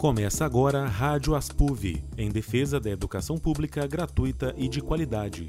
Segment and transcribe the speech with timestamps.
[0.00, 5.46] Começa agora a Rádio Aspuv, em defesa da educação pública gratuita e de qualidade.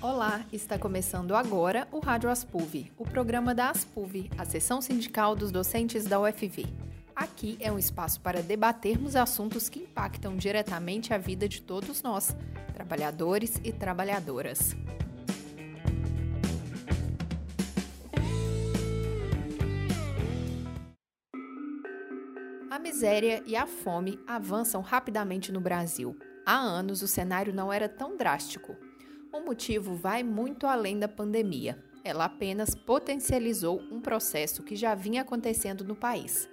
[0.00, 5.52] Olá, está começando agora o Rádio Aspuv, o programa da Aspuv, a seção sindical dos
[5.52, 6.64] docentes da UFV.
[7.14, 12.34] Aqui é um espaço para debatermos assuntos que impactam diretamente a vida de todos nós,
[12.72, 14.74] trabalhadores e trabalhadoras.
[22.98, 26.18] Miséria e a fome avançam rapidamente no Brasil.
[26.44, 28.74] Há anos o cenário não era tão drástico.
[29.32, 31.78] O motivo vai muito além da pandemia.
[32.02, 36.48] Ela apenas potencializou um processo que já vinha acontecendo no país.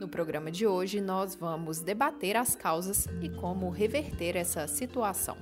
[0.00, 5.36] No programa de hoje, nós vamos debater as causas e como reverter essa situação.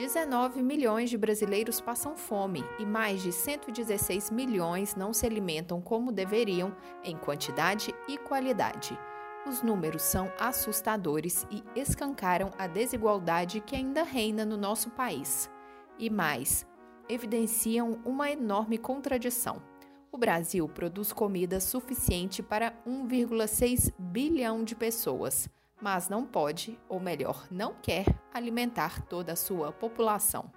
[0.00, 6.10] 19 milhões de brasileiros passam fome e mais de 116 milhões não se alimentam como
[6.10, 8.98] deveriam em quantidade e qualidade.
[9.46, 15.50] Os números são assustadores e escancaram a desigualdade que ainda reina no nosso país.
[15.98, 16.66] E mais,
[17.06, 19.62] evidenciam uma enorme contradição.
[20.10, 25.46] O Brasil produz comida suficiente para 1,6 bilhão de pessoas
[25.80, 30.50] mas não pode, ou melhor, não quer, alimentar toda a sua população.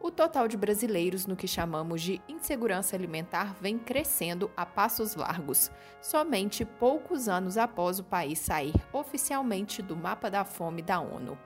[0.00, 5.70] O total de brasileiros no que chamamos de insegurança alimentar vem crescendo a passos largos,
[6.02, 11.38] somente poucos anos após o país sair oficialmente do mapa da fome da ONU.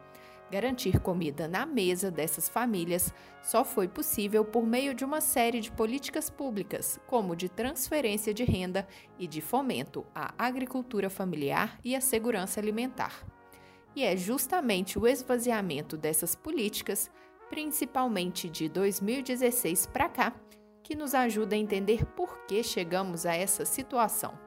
[0.50, 5.70] Garantir comida na mesa dessas famílias só foi possível por meio de uma série de
[5.70, 8.88] políticas públicas, como de transferência de renda
[9.18, 13.26] e de fomento à agricultura familiar e à segurança alimentar.
[13.94, 17.10] E é justamente o esvaziamento dessas políticas,
[17.50, 20.34] principalmente de 2016 para cá,
[20.82, 24.38] que nos ajuda a entender por que chegamos a essa situação.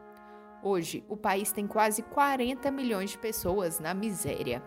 [0.64, 4.64] Hoje, o país tem quase 40 milhões de pessoas na miséria.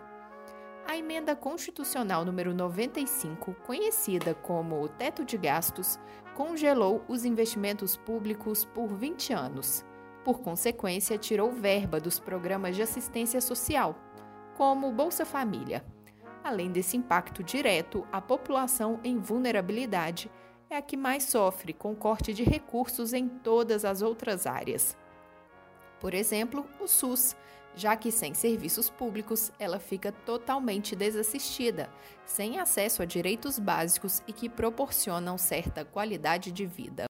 [0.87, 5.99] A emenda constitucional número 95, conhecida como o teto de gastos,
[6.35, 9.83] congelou os investimentos públicos por 20 anos.
[10.23, 13.95] Por consequência, tirou verba dos programas de assistência social,
[14.55, 15.83] como Bolsa Família.
[16.43, 20.31] Além desse impacto direto, a população em vulnerabilidade
[20.69, 24.95] é a que mais sofre com corte de recursos em todas as outras áreas.
[25.99, 27.35] Por exemplo, o SUS,
[27.75, 31.89] já que sem serviços públicos ela fica totalmente desassistida,
[32.25, 37.05] sem acesso a direitos básicos e que proporcionam certa qualidade de vida.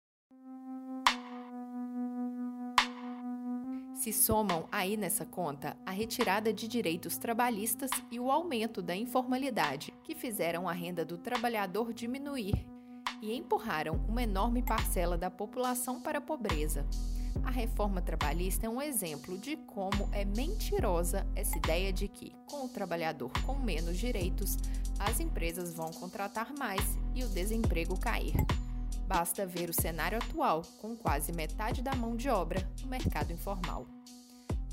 [3.95, 9.95] Se somam aí nessa conta a retirada de direitos trabalhistas e o aumento da informalidade,
[10.03, 12.67] que fizeram a renda do trabalhador diminuir
[13.23, 16.87] e empurraram uma enorme parcela da população para a pobreza.
[17.43, 22.67] A reforma trabalhista é um exemplo de como é mentirosa essa ideia de que, com
[22.67, 24.57] o trabalhador com menos direitos,
[24.99, 26.81] as empresas vão contratar mais
[27.15, 28.35] e o desemprego cair.
[29.07, 33.87] Basta ver o cenário atual, com quase metade da mão de obra no mercado informal.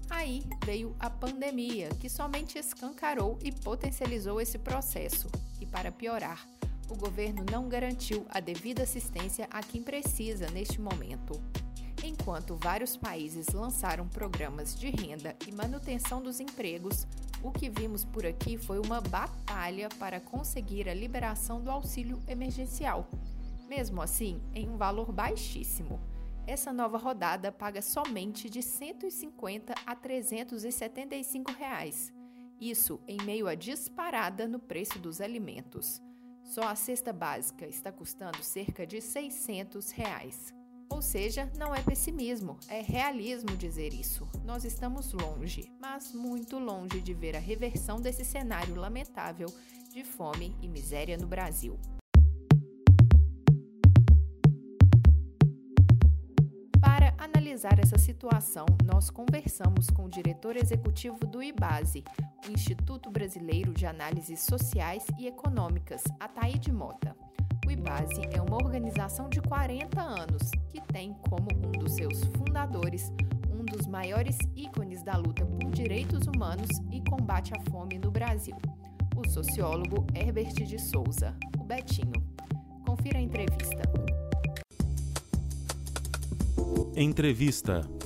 [0.10, 5.30] Aí veio a pandemia, que somente escancarou e potencializou esse processo.
[5.60, 6.46] E para piorar,
[6.90, 11.42] o governo não garantiu a devida assistência a quem precisa neste momento.
[12.04, 17.06] Enquanto vários países lançaram programas de renda e manutenção dos empregos,
[17.44, 23.08] o que vimos por aqui foi uma batalha para conseguir a liberação do auxílio emergencial.
[23.70, 26.00] Mesmo assim, em um valor baixíssimo.
[26.48, 32.12] Essa nova rodada paga somente de 150 a 375 reais.
[32.60, 36.02] Isso em meio à disparada no preço dos alimentos.
[36.44, 40.61] Só a cesta básica está custando cerca de 600 reais.
[40.92, 44.28] Ou seja, não é pessimismo, é realismo dizer isso.
[44.44, 49.48] Nós estamos longe, mas muito longe de ver a reversão desse cenário lamentável
[49.90, 51.80] de fome e miséria no Brasil.
[56.82, 62.04] Para analisar essa situação, nós conversamos com o diretor executivo do IBASE,
[62.46, 67.16] o Instituto Brasileiro de Análises Sociais e Econômicas, Ataíde Mota.
[67.72, 73.14] O IBASE é uma organização de 40 anos que tem como um dos seus fundadores
[73.50, 78.58] um dos maiores ícones da luta por direitos humanos e combate à fome no Brasil,
[79.16, 82.12] o sociólogo Herbert de Souza, o Betinho.
[82.86, 83.84] Confira a entrevista.
[86.94, 88.01] Entrevista.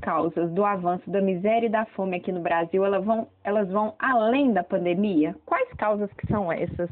[0.00, 3.94] Causas do avanço da miséria e da fome aqui no Brasil, elas vão, elas vão
[3.98, 5.36] além da pandemia?
[5.46, 6.90] Quais causas que são essas?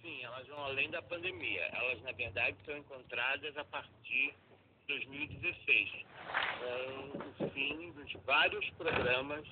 [0.00, 1.62] Sim, elas vão além da pandemia.
[1.72, 4.34] Elas, na verdade, são encontradas a partir
[4.80, 5.90] de 2016,
[6.58, 9.46] com o fim dos vários programas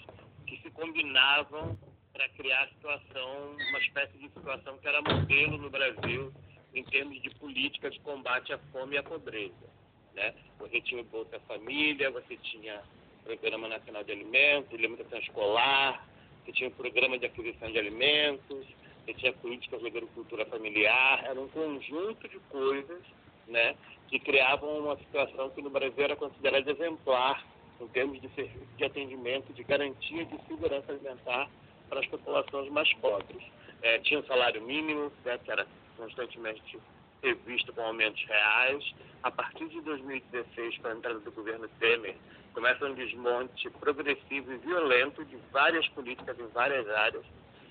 [0.46, 1.78] que se combinavam
[2.12, 6.32] para criar a situação, uma espécie de situação que era modelo no Brasil
[6.74, 9.79] em termos de política de combate à fome e à pobreza.
[10.14, 10.34] Né?
[10.58, 12.82] Você tinha o Bolsa Família, você tinha
[13.20, 16.06] o Programa Nacional de Alimentos, Alimentação Escolar,
[16.44, 18.66] você tinha o Programa de Aquisição de Alimentos,
[19.04, 23.02] você tinha políticas de agricultura familiar, era um conjunto de coisas
[23.46, 23.74] né,
[24.08, 27.44] que criavam uma situação que no Brasil era considerada exemplar
[27.80, 31.48] em termos de serviço de atendimento, de garantia de segurança alimentar
[31.88, 33.42] para as populações mais pobres.
[33.82, 35.66] É, tinha o salário mínimo, né, que era
[35.96, 36.78] constantemente
[37.22, 38.94] revisto com aumentos reais.
[39.22, 42.16] A partir de 2016, com a entrada do governo Temer,
[42.54, 47.24] começa um desmonte progressivo e violento de várias políticas em várias áreas,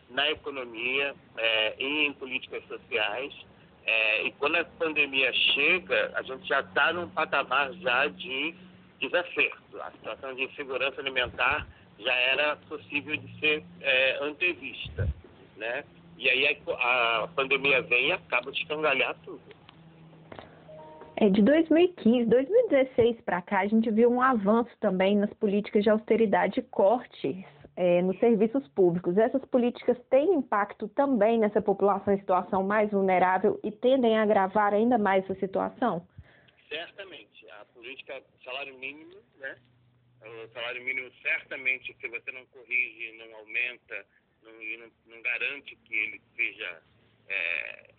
[0.09, 3.33] na economia é, e em políticas sociais.
[3.85, 8.53] É, e quando a pandemia chega, a gente já está num patamar já de
[8.99, 9.81] desacerto.
[9.81, 11.67] A situação de insegurança alimentar
[11.99, 15.07] já era possível de ser é, antevista,
[15.57, 15.83] né?
[16.19, 19.41] E aí a, a pandemia vem e acaba de escangalhar tudo.
[21.15, 25.89] É, de 2015, 2016 para cá, a gente viu um avanço também nas políticas de
[25.89, 27.37] austeridade e cortes
[27.77, 29.17] é, nos serviços públicos.
[29.17, 34.73] Essas políticas têm impacto também nessa população em situação mais vulnerável e tendem a agravar
[34.73, 36.05] ainda mais essa situação?
[36.67, 37.49] Certamente.
[37.51, 39.57] A política salário mínimo, né?
[40.21, 44.05] O salário mínimo certamente, se você não corrige, não aumenta,
[44.43, 46.81] não, não, não garante que ele seja
[47.27, 47.33] é,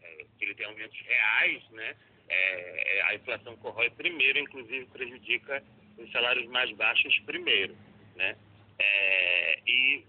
[0.03, 1.97] é, que ele tenha aumentos reais, né?
[2.29, 5.63] É, é, a inflação corrói primeiro, inclusive prejudica
[5.99, 7.77] os salários mais baixos primeiro,
[8.17, 8.37] né?
[8.79, 10.05] É, e,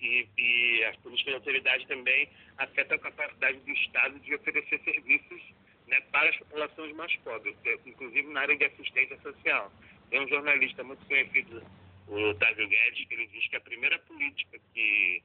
[0.00, 5.40] e, e, as políticas de autoridade também afetam a capacidade do Estado de oferecer serviços
[5.86, 7.54] né, para as populações mais pobres,
[7.86, 9.72] inclusive na área de assistência social.
[10.10, 11.62] Tem um jornalista muito conhecido,
[12.08, 15.22] o Otávio Guedes, que ele diz que a primeira política que,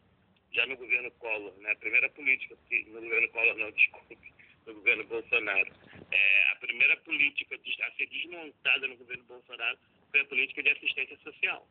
[0.53, 2.55] já no governo Collor, né, a primeira política
[2.87, 4.17] no governo Collor não, desculpe,
[4.65, 5.71] no governo Bolsonaro,
[6.11, 9.77] é, a primeira política a ser desmontada no governo Bolsonaro
[10.11, 11.67] foi a política de assistência social,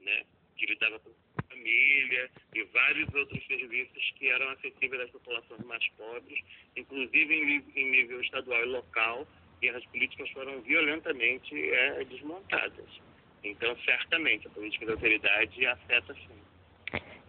[0.00, 0.24] né,
[0.56, 1.10] que lidava com
[1.48, 6.38] família e vários outros serviços que eram acessíveis às populações mais pobres,
[6.76, 9.26] inclusive em, em nível estadual e local,
[9.60, 12.88] e as políticas foram violentamente é, desmontadas.
[13.44, 16.51] Então, certamente, a política da autoridade afeta sim.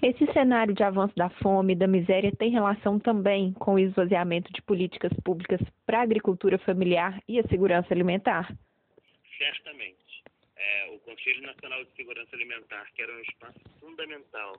[0.03, 4.51] Esse cenário de avanço da fome e da miséria tem relação também com o esvaziamento
[4.51, 8.53] de políticas públicas para a agricultura familiar e a segurança alimentar?
[9.37, 10.21] Certamente.
[10.57, 14.57] É, o Conselho Nacional de Segurança Alimentar, que era um espaço fundamental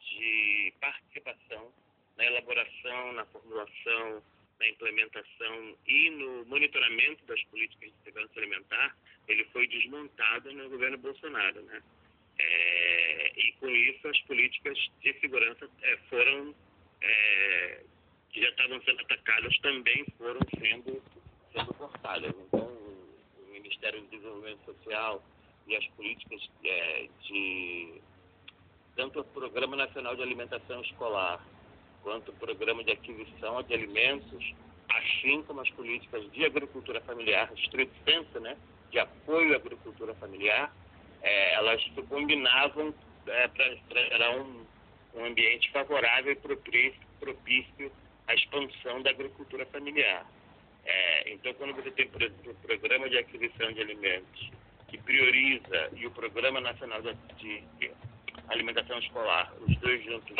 [0.00, 1.72] de participação
[2.18, 4.22] na elaboração, na formulação,
[4.60, 8.94] na implementação e no monitoramento das políticas de segurança alimentar,
[9.28, 11.82] ele foi desmontado no governo Bolsonaro, né?
[12.38, 16.54] É, e com isso as políticas de segurança é, foram
[17.00, 17.82] é,
[18.30, 21.02] que já estavam sendo atacadas também foram sendo
[21.52, 22.34] sendo cortadas.
[22.46, 25.22] Então o Ministério do Desenvolvimento Social
[25.66, 28.00] e as políticas é, de
[28.96, 31.44] tanto o Programa Nacional de Alimentação Escolar
[32.02, 34.54] quanto o programa de aquisição de alimentos,
[34.90, 38.56] assim como as políticas de agricultura familiar, estrito senso, né,
[38.90, 40.72] de apoio à agricultura familiar,
[41.22, 42.94] é, elas combinavam
[43.26, 44.66] é, para gerar um,
[45.14, 47.92] um ambiente favorável e propício, propício
[48.26, 50.26] à expansão da agricultura familiar.
[50.84, 54.50] É, então, quando você tem, por exemplo, o Programa de Aquisição de Alimentos,
[54.88, 57.62] que prioriza, e o Programa Nacional de,
[58.48, 60.36] Alimentação Escolar, os dois juntos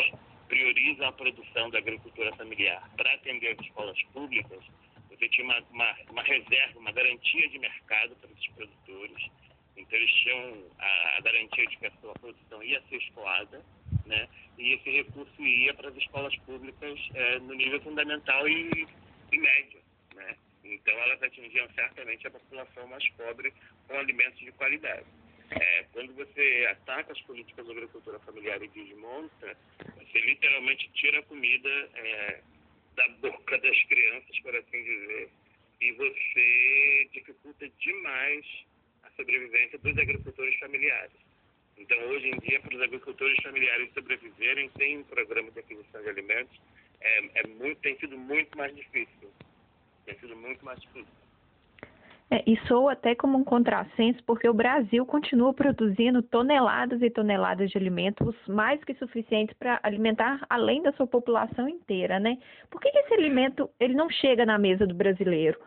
[0.47, 4.63] prioriza a produção da agricultura familiar para atender as escolas públicas,
[5.09, 9.29] você tinha uma, uma, uma, reserva, uma garantia de mercado para esses produtores.
[9.77, 13.63] Então, eles tinham a, a, garantia de que a sua produção ia ser escoada,
[14.05, 14.27] né?
[14.57, 18.87] e esse recurso ia para as escolas públicas é, no nível fundamental e,
[19.31, 19.81] e médio.
[20.15, 20.35] Né?
[20.63, 23.53] Então, elas atingiam certamente a população mais pobre
[23.87, 25.05] com alimentos de qualidade.
[25.51, 29.57] É, quando você ataca as políticas de agricultura familiar e desmonta,
[29.97, 32.41] você literalmente tira a comida é,
[32.95, 35.29] da boca das crianças, por assim dizer,
[35.81, 38.45] e você dificulta demais
[39.15, 41.13] sobrevivência dos agricultores familiares.
[41.77, 46.09] Então, hoje em dia, para os agricultores familiares sobreviverem sem um programa de aquisição de
[46.09, 46.61] alimentos,
[47.01, 49.29] é, é muito, tem sido muito mais difícil.
[50.05, 51.13] Tem sido muito mais difícil.
[52.31, 57.69] É, e soa até como um contrassenso, porque o Brasil continua produzindo toneladas e toneladas
[57.69, 62.39] de alimentos mais que suficientes para alimentar além da sua população inteira, né?
[62.71, 65.59] Por que esse alimento ele não chega na mesa do brasileiro?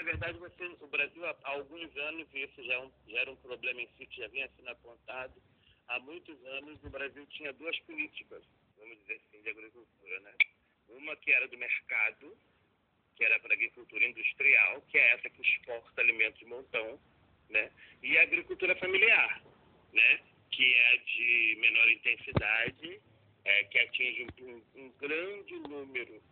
[0.00, 3.30] Na verdade, você, o Brasil, há alguns anos, e isso já, é um, já era
[3.30, 5.34] um problema em si, que já vinha sendo apontado,
[5.88, 8.42] há muitos anos o Brasil tinha duas políticas,
[8.78, 10.32] vamos dizer assim, de agricultura, né?
[10.88, 12.34] Uma que era do mercado,
[13.14, 16.98] que era para a agricultura industrial, que é essa que exporta alimentos de montão,
[17.50, 17.70] né?
[18.02, 19.42] E a agricultura familiar,
[19.92, 20.20] né?
[20.50, 23.02] Que é de menor intensidade,
[23.44, 26.22] é, que atinge um, um grande número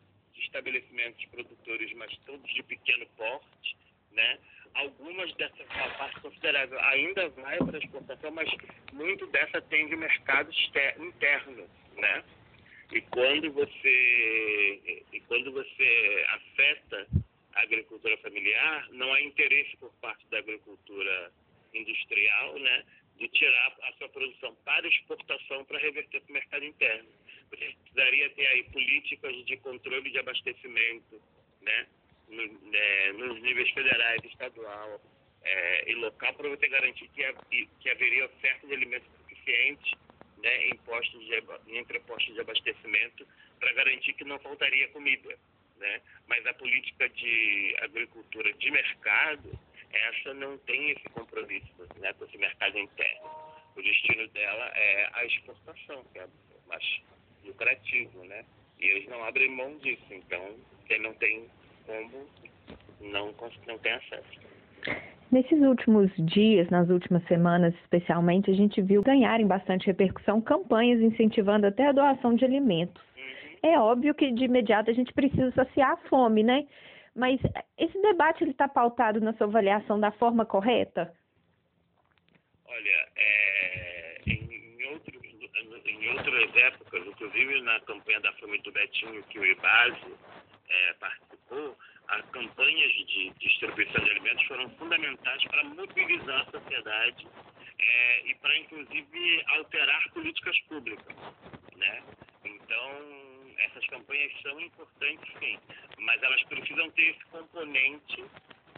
[0.49, 3.77] estabelecimentos produtores, mas todos de pequeno porte,
[4.13, 4.39] né?
[4.75, 8.51] Algumas dessas, uma parte considerável ainda vai para exportação, mas
[8.93, 10.51] muito dessa atende o mercado
[10.99, 12.25] interno, né?
[12.93, 17.07] E quando você, e quando você afeta
[17.55, 21.33] a agricultura familiar, não há interesse por parte da agricultura
[21.75, 22.85] industrial, né,
[23.19, 27.09] de tirar a sua produção para exportação para reverter para o mercado interno.
[27.51, 31.21] Precisaria ter aí políticas de controle de abastecimento,
[31.63, 31.87] né,
[32.29, 35.01] no, né nos níveis federais, estadual
[35.43, 39.93] é, e local, para você garantir que, que haveria oferta de alimentos suficientes
[40.43, 43.27] né, em, postos de, em entrepostos de abastecimento
[43.59, 45.39] para garantir que não faltaria comida.
[45.79, 46.01] Né?
[46.27, 49.59] Mas a política de agricultura de mercado,
[49.93, 53.49] essa não tem esse compromisso né, com esse mercado interno.
[53.77, 56.27] O destino dela é a exportação, que é
[56.67, 56.85] mais
[57.49, 58.45] lucrativo, né?
[58.81, 60.55] E eles não abrem mão disso, então
[60.87, 61.47] quem não tem
[61.87, 62.27] como
[63.01, 63.35] não,
[63.67, 64.41] não tem acesso.
[65.31, 71.67] Nesses últimos dias, nas últimas semanas especialmente, a gente viu ganharem bastante repercussão campanhas incentivando
[71.67, 73.03] até a doação de alimentos.
[73.17, 73.71] Uhum.
[73.71, 76.67] É óbvio que de imediato a gente precisa saciar a fome, né?
[77.15, 77.41] Mas
[77.77, 81.13] esse debate ele está pautado na sua avaliação da forma correta?
[82.65, 85.21] Olha, é, em, outro,
[86.49, 90.15] outras épocas, inclusive na campanha da fome do Betinho, que o IBASE
[90.69, 91.79] é, participou,
[92.09, 97.27] as campanhas de distribuição de alimentos foram fundamentais para mobilizar a sociedade
[97.79, 101.17] é, e para, inclusive, alterar políticas públicas.
[101.77, 102.03] Né?
[102.45, 105.59] Então, essas campanhas são importantes, sim,
[105.99, 108.25] mas elas precisam ter esse componente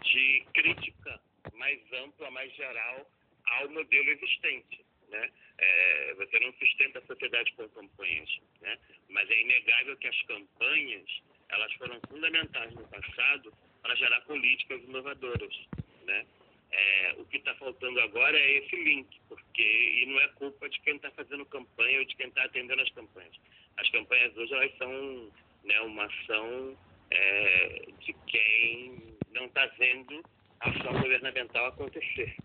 [0.02, 1.20] de crítica
[1.54, 3.06] mais ampla, mais geral
[3.46, 4.79] ao modelo existente.
[5.10, 5.30] Né?
[5.58, 8.78] É, você não sustenta a sociedade com campanhas, né?
[9.08, 13.52] mas é inegável que as campanhas elas foram fundamentais no passado
[13.82, 15.68] para gerar políticas inovadoras,
[16.04, 16.26] né?
[16.72, 20.80] É, o que está faltando agora é esse link, porque e não é culpa de
[20.82, 23.34] quem está fazendo campanha ou de quem está atendendo as campanhas.
[23.76, 25.32] As campanhas hoje elas são
[25.64, 26.78] né, uma ação
[27.10, 30.22] é, de quem não está vendo
[30.60, 32.36] a ação governamental acontecer?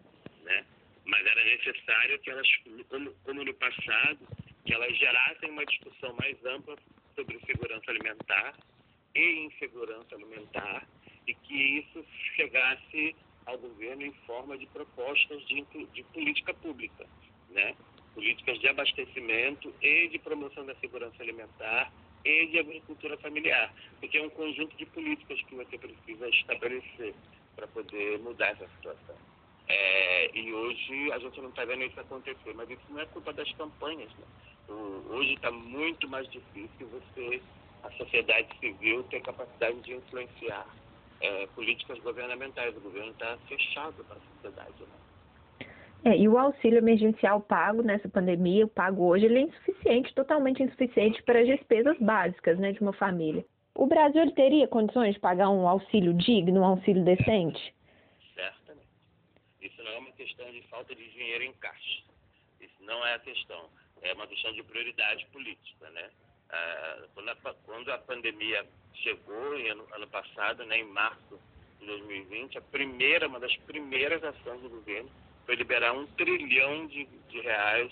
[1.05, 2.47] Mas era necessário que elas,
[2.89, 4.19] como, como no passado,
[4.65, 6.75] que elas gerassem uma discussão mais ampla
[7.15, 8.55] sobre segurança alimentar
[9.15, 10.88] e insegurança alimentar
[11.27, 17.05] e que isso chegasse ao governo em forma de propostas de, de política pública,
[17.50, 17.75] né?
[18.13, 21.91] políticas de abastecimento e de promoção da segurança alimentar
[22.24, 27.13] e de agricultura familiar, porque é um conjunto de políticas que você precisa estabelecer
[27.55, 29.35] para poder mudar essa situação.
[30.36, 33.50] E hoje a gente não está vendo isso acontecer, mas isso não é culpa das
[33.54, 34.12] campanhas.
[34.15, 34.25] Né?
[34.68, 37.42] O, hoje está muito mais difícil você
[37.84, 40.65] a sociedade civil tem capacidade de influenciar
[41.22, 42.75] é, políticas governamentais.
[42.75, 44.74] O governo está fechado para a sociedade.
[44.82, 45.68] Né?
[46.06, 50.62] É, e o auxílio emergencial pago nessa pandemia, o pago hoje, ele é insuficiente, totalmente
[50.62, 53.46] insuficiente para as despesas básicas né, de uma família.
[53.74, 57.74] O Brasil teria condições de pagar um auxílio digno, um auxílio decente?
[59.65, 62.03] Isso não é uma questão de falta de dinheiro em caixa.
[62.62, 63.69] Isso não é a questão.
[64.01, 66.12] É uma questão de prioridade política, né?
[66.50, 67.07] Ah,
[67.65, 71.39] quando, a, pandemia chegou ano, ano passado, né, em março
[71.79, 75.10] de 2020, a primeira, uma das primeiras ações do governo
[75.45, 77.91] foi liberar um trilhão de, de reais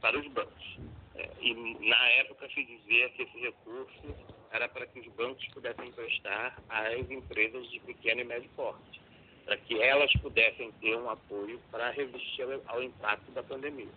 [0.00, 0.78] para os bancos.
[1.14, 1.54] É, e
[1.86, 4.16] na época se dizia que esse recurso
[4.50, 9.00] era para que os bancos pudessem emprestar às empresas de pequeno e médio porte,
[9.44, 13.88] para que elas pudessem ter um apoio para resistir ao impacto da pandemia,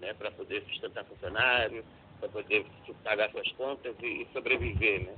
[0.00, 1.84] né, para poder sustentar funcionários,
[2.20, 2.66] para poder
[3.04, 5.16] pagar suas contas e, sobreviver, né?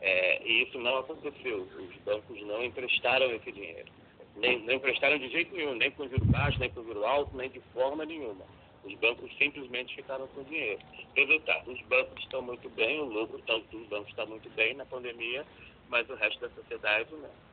[0.00, 1.62] É, e isso não aconteceu.
[1.62, 3.90] Os bancos não emprestaram esse dinheiro.
[4.36, 7.50] Nem, não emprestaram de jeito nenhum, nem com juro baixo, nem com juro alto, nem
[7.50, 8.44] de forma nenhuma.
[8.84, 10.78] Os bancos simplesmente ficaram com dinheiro.
[11.16, 15.44] Resultado, os bancos estão muito bem, o lucro dos bancos está muito bem na pandemia,
[15.88, 17.47] mas o resto da sociedade não.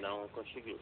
[0.00, 0.78] Não conseguiu.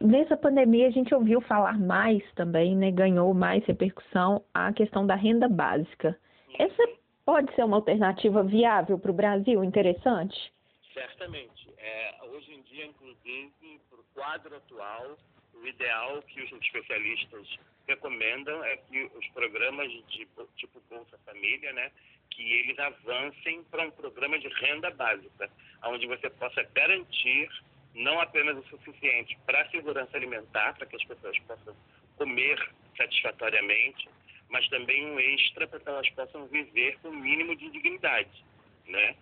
[0.00, 2.90] Nessa pandemia a gente ouviu falar mais também, né?
[2.90, 6.16] Ganhou mais repercussão a questão da renda básica.
[6.56, 6.82] Essa
[7.24, 10.52] pode ser uma alternativa viável para o Brasil, interessante?
[10.94, 11.68] Certamente.
[11.78, 15.16] É, hoje em dia, inclusive, para o quadro atual,
[15.54, 21.90] o ideal que os especialistas recomendam é que os programas de tipo Bolsa Família, né,
[22.30, 25.50] que eles avancem para um programa de renda básica,
[25.84, 27.48] onde você possa garantir
[27.94, 31.74] não apenas o suficiente para a segurança alimentar, para que as pessoas possam
[32.16, 34.08] comer satisfatoriamente,
[34.48, 38.44] mas também um extra para que elas possam viver com o mínimo de dignidade,
[38.86, 39.14] né?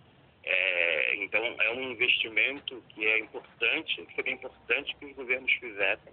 [0.45, 6.13] É, então, é um investimento que é importante, que seria importante que os governos fizessem.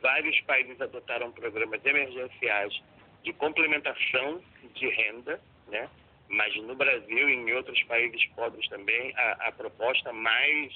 [0.00, 2.82] Vários países adotaram programas emergenciais
[3.22, 4.42] de complementação
[4.74, 5.88] de renda, né?
[6.28, 10.72] mas no Brasil e em outros países pobres também, a, a proposta mais,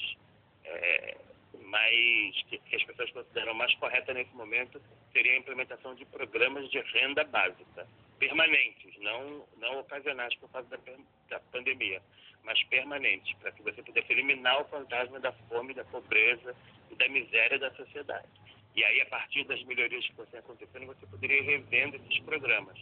[0.65, 1.17] é,
[1.65, 4.81] mais que, que, as pessoas consideram mais correta nesse momento
[5.13, 7.87] seria a implementação de programas de renda básica,
[8.19, 10.79] permanentes, não, não ocasionais por causa da,
[11.29, 12.01] da pandemia,
[12.45, 16.55] mas permanentes, para que você pudesse eliminar o fantasma da fome, da pobreza
[16.91, 18.29] e da miséria da sociedade.
[18.75, 22.79] E aí, a partir das melhorias que fossem acontecendo, você poderia ir revendo esses programas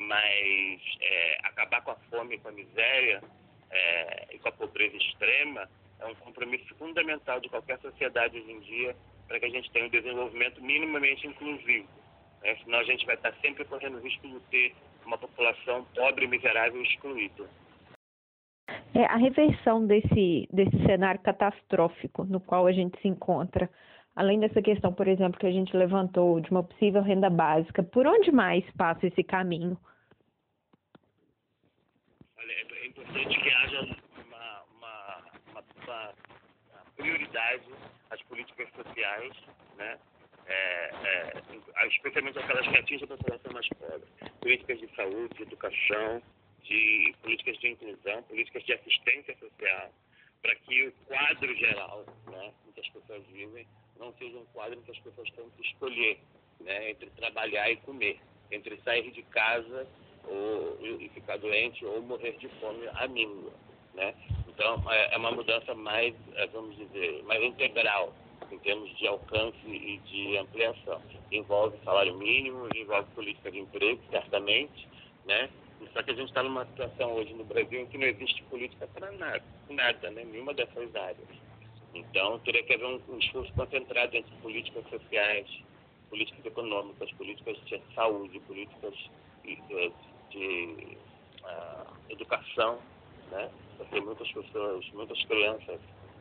[0.00, 3.22] mas é, acabar com a fome, com a miséria
[3.70, 5.68] é, e com a pobreza extrema
[6.00, 8.96] é um compromisso fundamental de qualquer sociedade hoje em dia
[9.28, 11.88] para que a gente tenha um desenvolvimento minimamente inclusivo.
[12.42, 12.56] Né?
[12.64, 14.74] Senão a gente vai estar sempre correndo o risco de ter
[15.06, 17.48] uma população pobre, miserável e excluída.
[18.94, 23.70] É, a reversão desse, desse cenário catastrófico no qual a gente se encontra,
[24.16, 28.06] além dessa questão, por exemplo, que a gente levantou de uma possível renda básica, por
[28.06, 29.78] onde mais passa esse caminho?
[32.90, 33.96] importante que haja
[35.90, 36.14] uma
[36.96, 37.66] prioridade
[38.10, 39.32] às políticas sociais,
[39.76, 39.98] né?
[40.46, 44.08] É, é, especialmente aquelas que atingem a população mais pobre.
[44.40, 46.22] Políticas de saúde, de educação,
[46.64, 49.92] de políticas de inclusão, políticas de assistência social,
[50.42, 53.66] para que o quadro geral né, em que as pessoas vivem
[53.98, 56.18] não seja um quadro em que as pessoas tenham que escolher
[56.60, 58.18] né, entre trabalhar e comer,
[58.50, 59.86] entre sair de casa
[60.24, 63.52] ou, e ficar doente ou morrer de fome a míngua?
[64.60, 68.12] Então, é, é uma mudança mais, é, vamos dizer, mais integral
[68.52, 71.00] em termos de alcance e de ampliação.
[71.32, 74.86] Envolve salário mínimo, envolve política de emprego, certamente,
[75.24, 75.48] né?
[75.94, 78.86] Só que a gente está numa situação hoje no Brasil em que não existe política
[78.88, 80.24] para nada, nada, né?
[80.24, 81.28] Nenhuma dessas áreas.
[81.94, 85.46] Então, teria que haver um, um esforço concentrado entre políticas sociais,
[86.10, 88.94] políticas econômicas, políticas de saúde, políticas
[89.42, 89.56] de,
[90.28, 90.98] de
[91.44, 92.78] uh, educação,
[93.30, 93.50] né?
[93.80, 95.80] Porque muitas pessoas, muitas crianças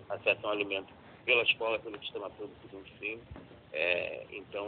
[0.09, 0.93] acessam alimento
[1.25, 3.21] pela escola, pelo sistema público de ensino.
[3.73, 4.65] É, então,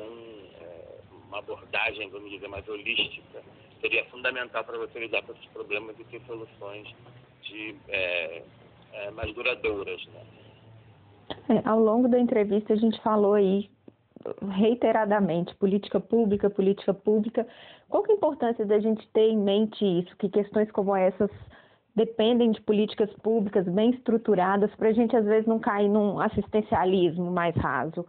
[0.60, 3.42] é, uma abordagem, vamos dizer, mais holística
[3.80, 6.88] seria fundamental para você lidar com esses problemas e ter soluções
[7.44, 8.44] de, é,
[8.94, 10.06] é mais duradouras.
[10.08, 10.24] Né?
[11.50, 13.70] É, ao longo da entrevista, a gente falou aí
[14.52, 17.48] reiteradamente política pública, política pública.
[17.90, 21.32] Qual que é a importância da gente ter em mente isso, que questões como essas
[21.96, 27.32] dependem de políticas públicas bem estruturadas para a gente às vezes não cair num assistencialismo
[27.32, 28.06] mais raso?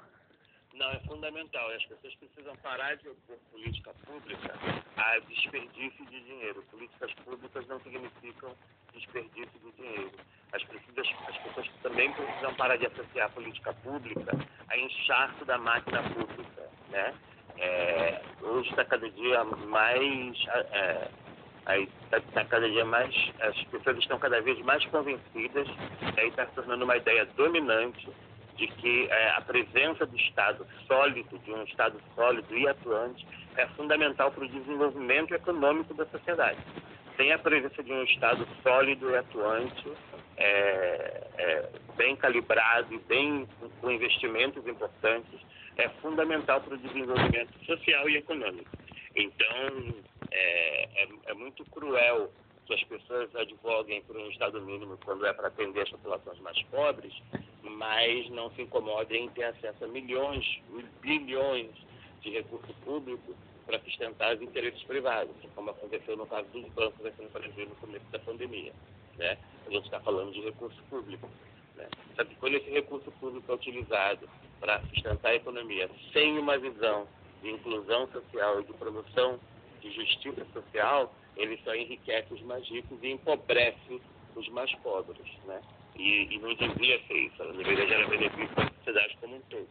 [0.74, 1.70] Não, é fundamental.
[1.70, 4.52] As pessoas precisam parar de opor política pública
[4.96, 6.62] a desperdício de dinheiro.
[6.70, 8.50] Políticas públicas não significam
[8.92, 10.10] desperdício de dinheiro.
[10.52, 14.32] As, precisas, as pessoas também precisam parar de associar a política pública
[14.68, 16.68] a inchaço da máquina pública.
[16.88, 17.14] Né?
[17.58, 20.44] É, hoje está cada dia mais.
[20.72, 21.08] É,
[21.68, 23.14] está tá cada dia mais.
[23.40, 25.68] As pessoas estão cada vez mais convencidas,
[26.16, 28.08] aí está se tornando uma ideia dominante
[28.56, 33.66] de que é, a presença do Estado sólido, de um Estado sólido e atuante, é
[33.68, 36.58] fundamental para o desenvolvimento econômico da sociedade.
[37.16, 39.92] Sem a presença de um Estado sólido e atuante,
[40.36, 43.46] é, é, bem calibrado e bem
[43.80, 45.40] com investimentos importantes,
[45.76, 48.70] é fundamental para o desenvolvimento social e econômico.
[49.14, 49.94] Então,
[50.32, 52.30] é, é, é muito cruel
[52.66, 56.60] que as pessoas advoguem por um Estado mínimo quando é para atender as populações mais
[56.64, 57.12] pobres,
[57.62, 60.44] mas não se incomodem em ter acesso a milhões,
[61.00, 61.70] bilhões
[62.20, 63.34] de recurso público
[63.66, 67.74] para sustentar os interesses privados, como aconteceu no caso dos bancos aqui no Brasil no
[67.76, 68.72] começo da pandemia.
[69.16, 69.38] Né?
[69.66, 71.28] A gente está falando de recurso público.
[71.76, 71.88] Né?
[72.16, 74.28] Que quando esse recurso público é utilizado
[74.60, 77.06] para sustentar a economia sem uma visão
[77.42, 79.38] de inclusão social e de promoção
[79.82, 84.00] de justiça social, ele só enriquece os mais ricos e empobrece
[84.34, 85.26] os mais pobres.
[85.44, 85.60] Né?
[85.96, 89.40] E, e não devia ser isso, ela deveria gerar benefício para a sociedade como um
[89.42, 89.68] todo.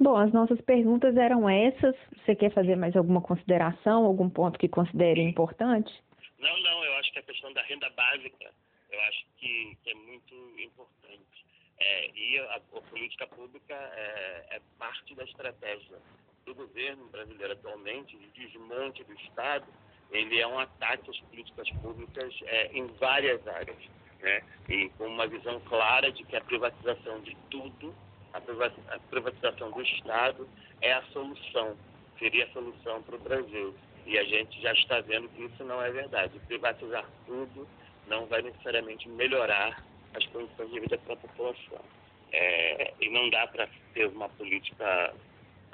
[0.00, 1.94] Bom, as nossas perguntas eram essas.
[2.16, 5.92] Você quer fazer mais alguma consideração, algum ponto que considere importante?
[6.40, 8.50] Não, não, eu acho que a questão da renda básica,
[8.90, 11.44] eu acho que, que é muito importante.
[11.78, 15.98] É, e a, a, política pública é, é, parte da estratégia
[16.44, 19.66] do governo brasileiro atualmente, de desmonte do Estado,
[20.10, 23.78] ele é um ataque às políticas públicas é, em várias áreas.
[24.20, 24.42] Né?
[24.68, 27.94] E com uma visão clara de que a privatização de tudo,
[28.32, 28.40] a
[29.10, 30.48] privatização do Estado
[30.80, 31.76] é a solução,
[32.18, 33.74] seria a solução para o Brasil.
[34.06, 36.38] E a gente já está vendo que isso não é verdade.
[36.46, 37.68] Privatizar tudo
[38.06, 39.82] não vai necessariamente melhorar
[40.14, 41.80] as condições de vida para a população.
[42.32, 45.14] É, e não dá para ter uma política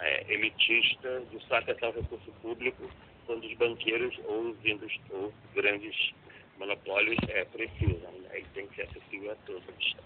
[0.01, 2.91] é, elitista de só acessar o recurso público
[3.27, 6.13] quando os banqueiros ou os, ou grandes
[6.59, 8.13] monopólios é, precisam.
[8.13, 8.41] Né?
[8.41, 9.97] E tem que ser acessível a todos.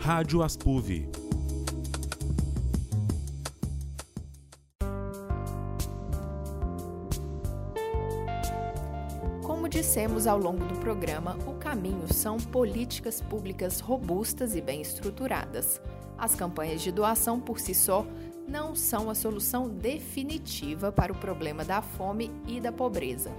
[0.00, 1.06] Rádio Aspuv
[9.74, 15.80] dissemos ao longo do programa, o caminho são políticas públicas robustas e bem estruturadas.
[16.16, 18.06] As campanhas de doação por si só
[18.46, 23.32] não são a solução definitiva para o problema da fome e da pobreza,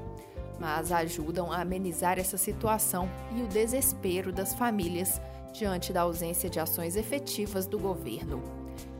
[0.59, 5.21] mas ajudam a amenizar essa situação e o desespero das famílias
[5.53, 8.41] diante da ausência de ações efetivas do governo.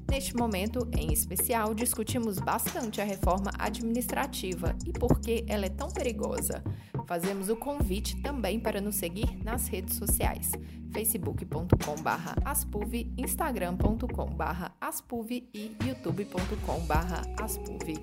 [0.10, 5.90] Neste momento, em especial, discutimos bastante a reforma administrativa e por que ela é tão
[5.90, 6.64] perigosa.
[7.12, 10.54] Fazemos o convite também para nos seguir nas redes sociais:
[10.94, 17.98] facebook.com/aspuv, instagram.com/aspuv e youtube.com/aspuv.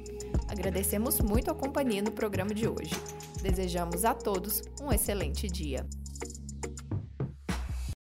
[0.47, 2.93] Agradecemos muito a companhia no programa de hoje.
[3.41, 5.87] Desejamos a todos um excelente dia.